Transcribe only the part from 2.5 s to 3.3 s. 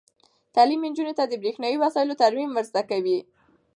ور زده کوي.